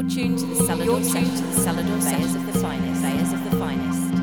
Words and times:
You're 0.00 0.08
tuned 0.08 0.38
to 0.38 0.46
the 0.46 0.54
Celador 0.54 1.04
Sessions, 1.04 1.42
Celador 1.58 2.00
Sessions 2.00 2.34
of 2.34 2.46
the 2.46 2.58
finest, 2.58 3.02
Bayers 3.02 3.32
of 3.34 3.44
the 3.44 3.50
finest. 3.58 4.14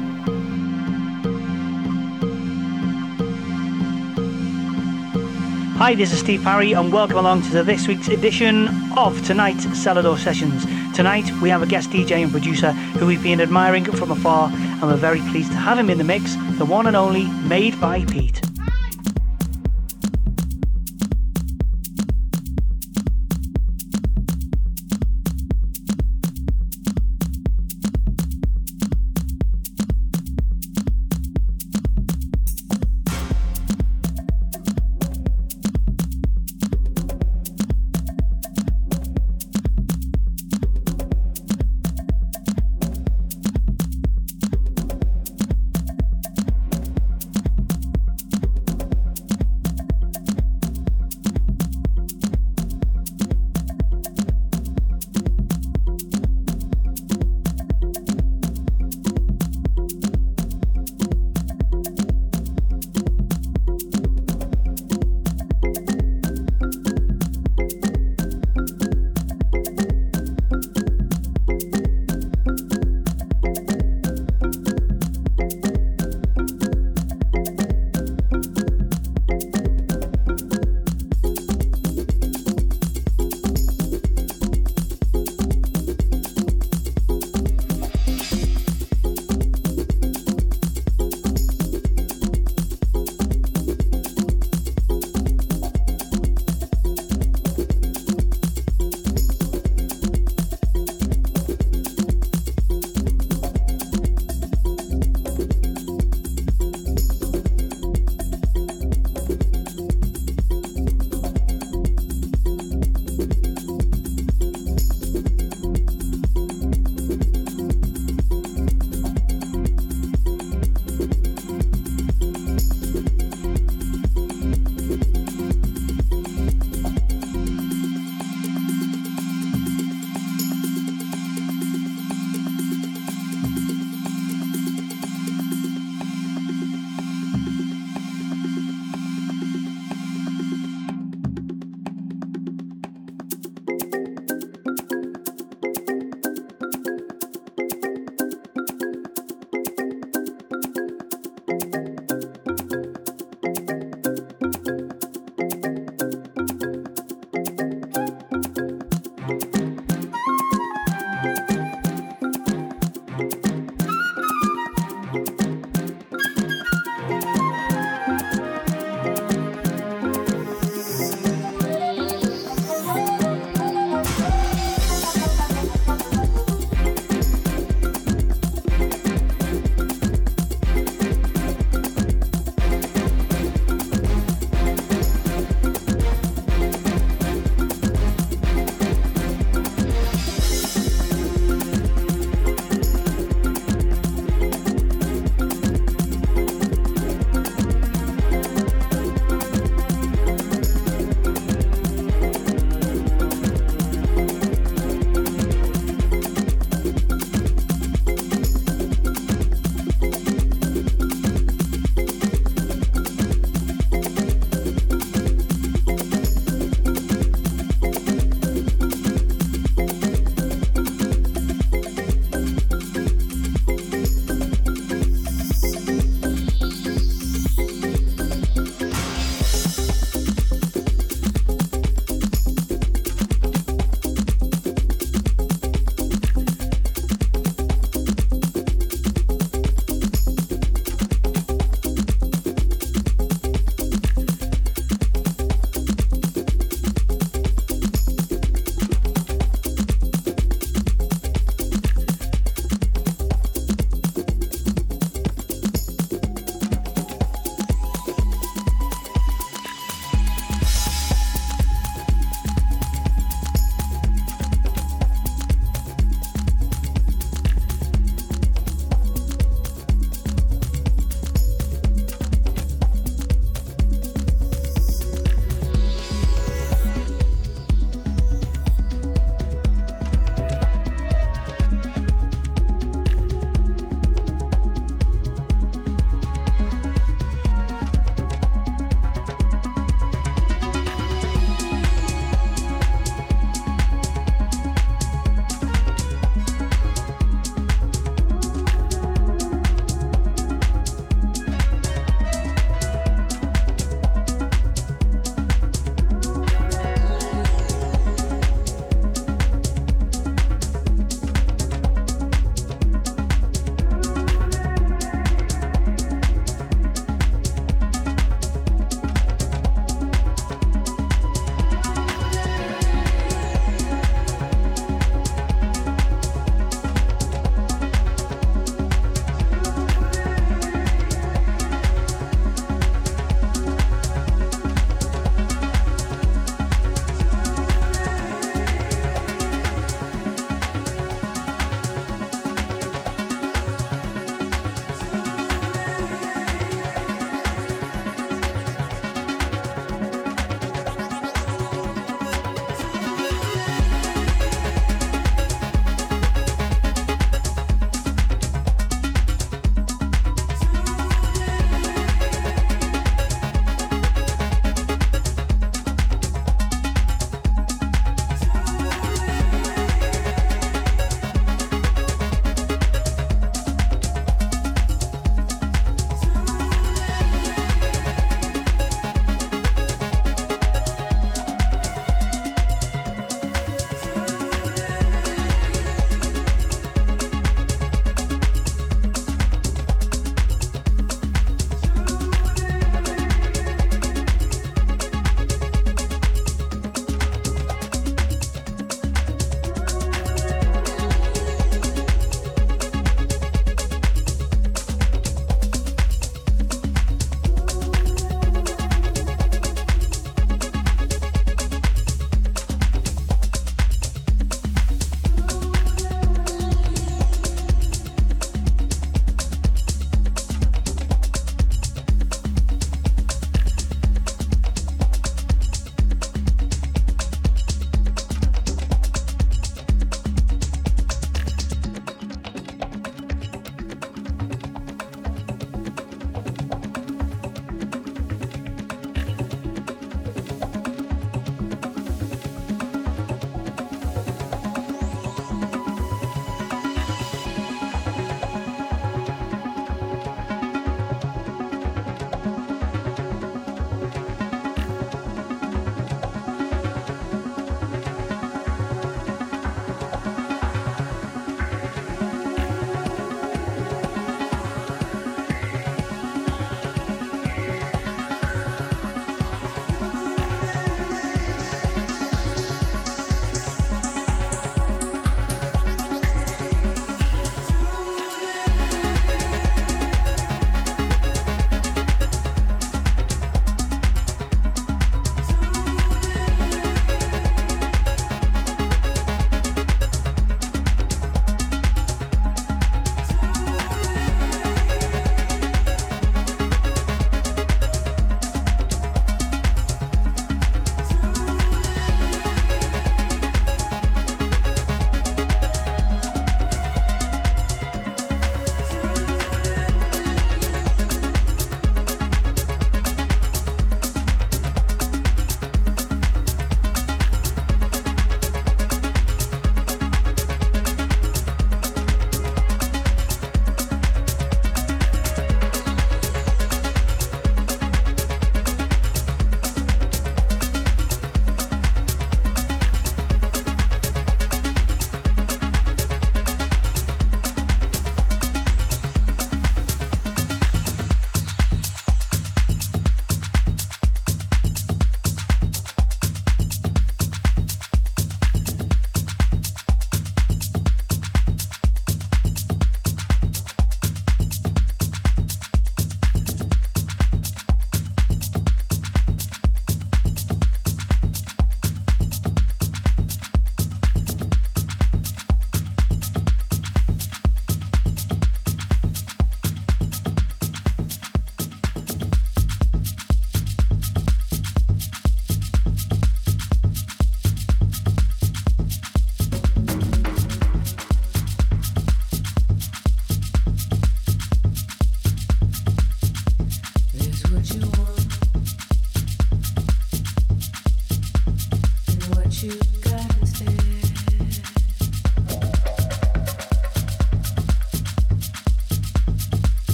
Hi, 5.77 5.93
this 5.93 6.11
is 6.11 6.19
Steve 6.19 6.41
Parry, 6.41 6.73
and 6.73 6.91
welcome 6.91 7.17
along 7.17 7.43
to 7.43 7.63
this 7.63 7.87
week's 7.87 8.07
edition 8.07 8.69
of 8.97 9.23
tonight's 9.23 9.65
Celador 9.65 10.17
Sessions. 10.17 10.65
Tonight, 10.95 11.29
we 11.43 11.49
have 11.49 11.61
a 11.61 11.67
guest 11.67 11.91
DJ 11.91 12.23
and 12.23 12.31
producer 12.31 12.71
who 12.71 13.05
we've 13.05 13.21
been 13.21 13.39
admiring 13.39 13.85
from 13.85 14.09
afar, 14.09 14.49
and 14.51 14.81
we're 14.81 14.95
very 14.95 15.21
pleased 15.29 15.51
to 15.51 15.57
have 15.57 15.77
him 15.77 15.91
in 15.91 15.99
the 15.99 16.03
mix, 16.03 16.35
the 16.57 16.65
one 16.65 16.87
and 16.87 16.95
only 16.95 17.27
Made 17.47 17.79
by 17.79 18.03
Pete. 18.05 18.46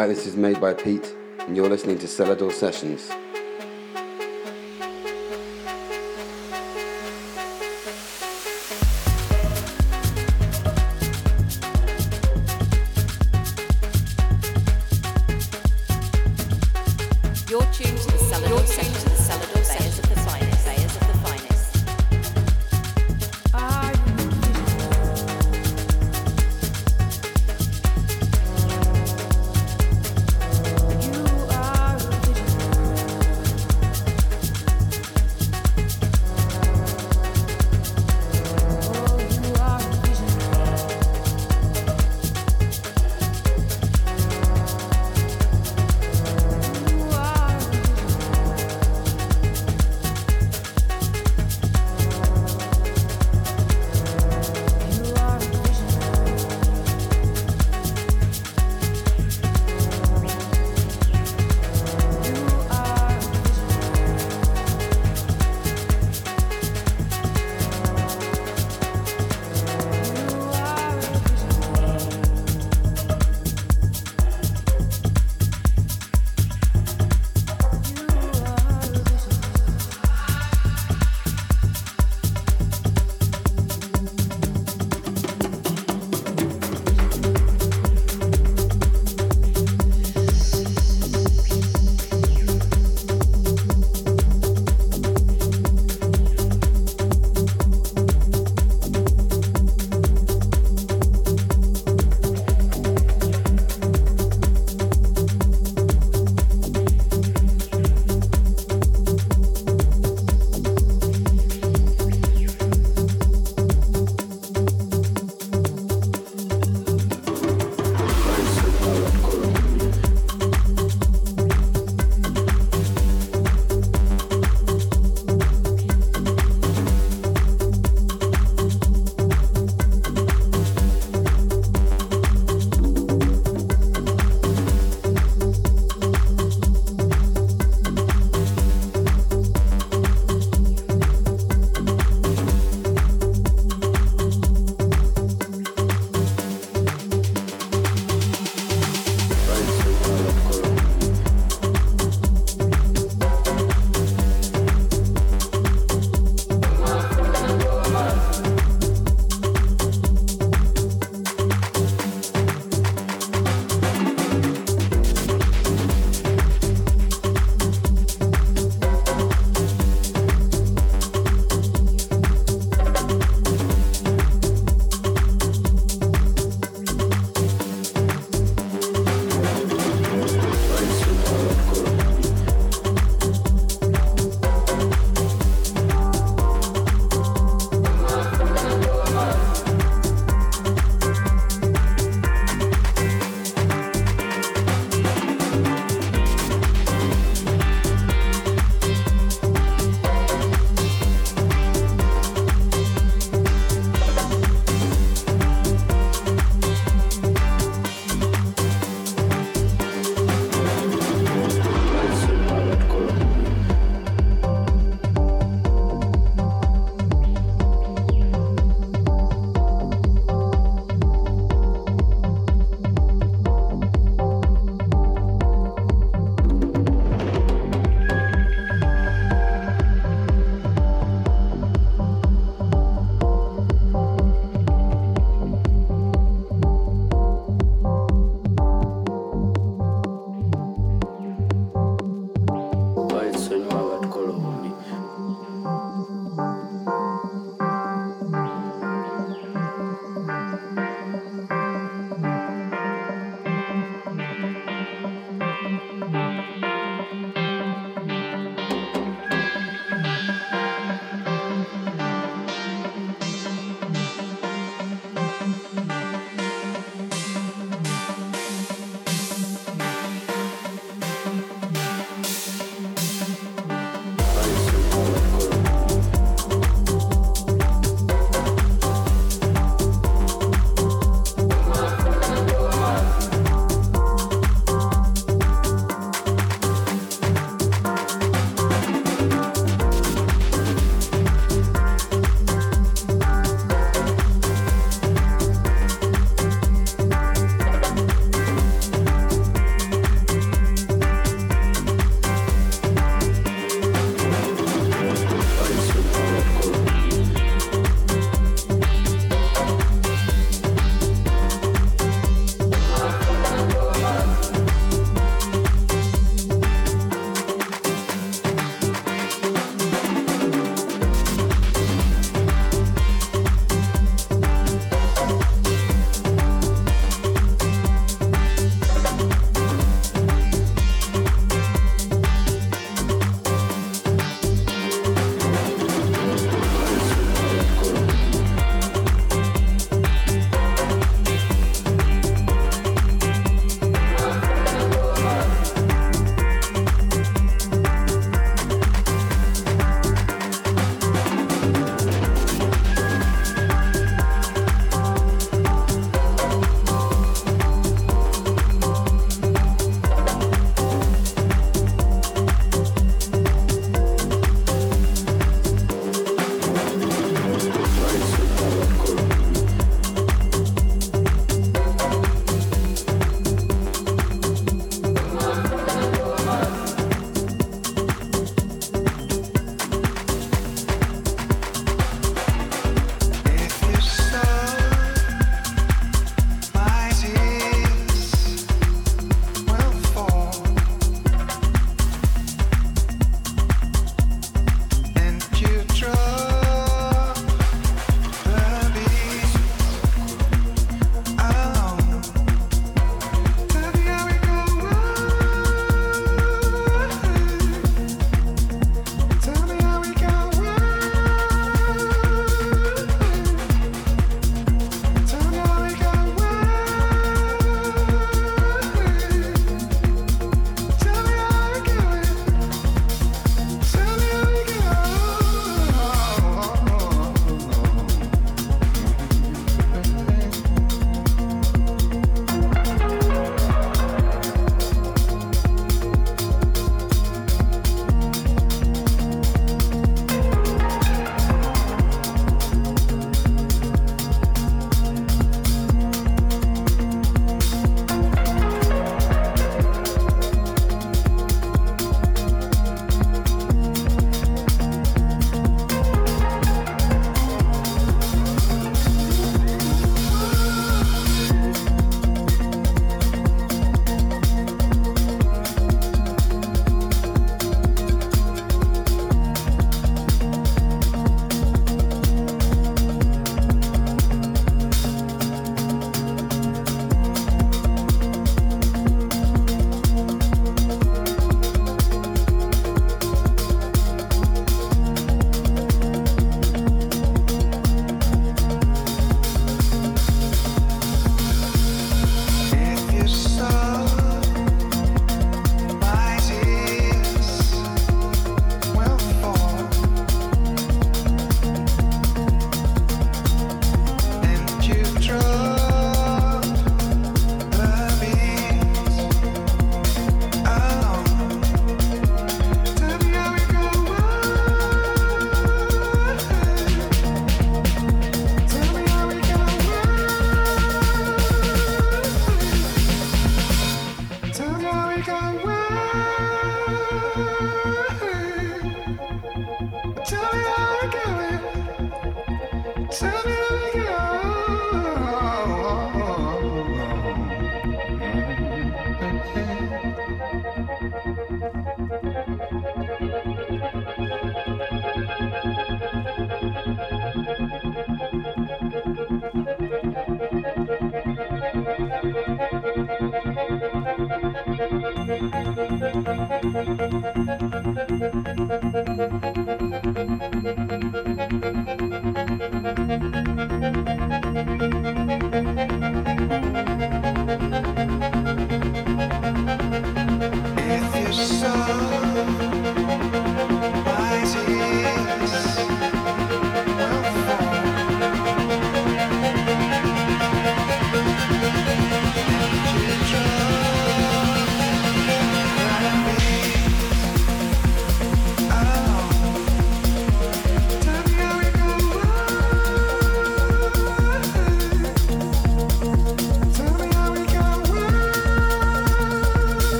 Hi, 0.00 0.06
this 0.06 0.24
is 0.24 0.34
Made 0.34 0.58
by 0.58 0.72
Pete, 0.72 1.14
and 1.40 1.54
you're 1.54 1.68
listening 1.68 1.98
to 1.98 2.06
Celador 2.06 2.50
Sessions. 2.50 3.10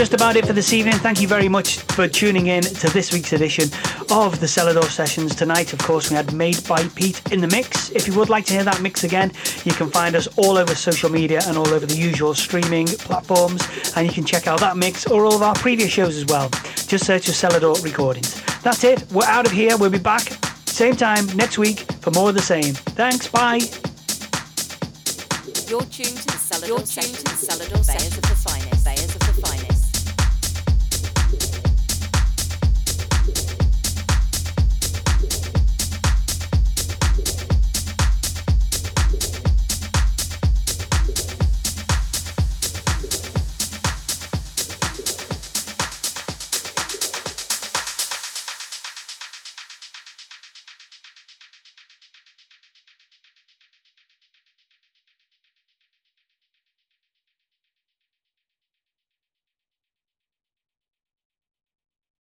Just 0.00 0.14
about 0.14 0.36
it 0.36 0.46
for 0.46 0.54
this 0.54 0.72
evening. 0.72 0.94
Thank 0.94 1.20
you 1.20 1.28
very 1.28 1.46
much 1.46 1.80
for 1.80 2.08
tuning 2.08 2.46
in 2.46 2.62
to 2.62 2.88
this 2.88 3.12
week's 3.12 3.34
edition 3.34 3.64
of 4.10 4.40
the 4.40 4.46
Selador 4.46 4.84
Sessions. 4.84 5.34
Tonight, 5.34 5.74
of 5.74 5.78
course, 5.80 6.08
we 6.08 6.16
had 6.16 6.32
Made 6.32 6.66
by 6.66 6.82
Pete 6.94 7.20
in 7.30 7.42
the 7.42 7.48
mix. 7.48 7.90
If 7.90 8.08
you 8.08 8.14
would 8.14 8.30
like 8.30 8.46
to 8.46 8.54
hear 8.54 8.64
that 8.64 8.80
mix 8.80 9.04
again, 9.04 9.30
you 9.66 9.72
can 9.72 9.90
find 9.90 10.16
us 10.16 10.26
all 10.38 10.56
over 10.56 10.74
social 10.74 11.10
media 11.10 11.42
and 11.44 11.58
all 11.58 11.68
over 11.68 11.84
the 11.84 11.94
usual 11.94 12.32
streaming 12.32 12.86
platforms. 12.86 13.62
And 13.94 14.06
you 14.06 14.12
can 14.14 14.24
check 14.24 14.46
out 14.46 14.60
that 14.60 14.78
mix 14.78 15.06
or 15.06 15.26
all 15.26 15.34
of 15.34 15.42
our 15.42 15.54
previous 15.56 15.90
shows 15.90 16.16
as 16.16 16.24
well. 16.24 16.48
Just 16.86 17.04
search 17.04 17.26
for 17.26 17.32
Selador 17.32 17.84
Recordings. 17.84 18.42
That's 18.62 18.82
it. 18.84 19.04
We're 19.12 19.26
out 19.26 19.44
of 19.44 19.52
here. 19.52 19.76
We'll 19.76 19.90
be 19.90 19.98
back 19.98 20.22
same 20.64 20.96
time 20.96 21.26
next 21.36 21.58
week 21.58 21.80
for 22.00 22.10
more 22.12 22.30
of 22.30 22.34
the 22.34 22.40
same. 22.40 22.72
Thanks. 22.96 23.28
Bye. 23.28 23.60
You're 25.68 25.82
tuned 25.82 26.16
to 26.16 26.26
the 26.26 26.40
Selador, 26.40 26.68
You're 26.68 26.78
tuned 26.78 27.14
to 27.16 27.22
the 27.22 27.36
Selador 27.36 27.84
Sessions 27.84 28.16
of 28.16 28.22
the 28.22 28.28
finest. 28.28 28.39